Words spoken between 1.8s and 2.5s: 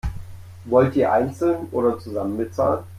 zusammen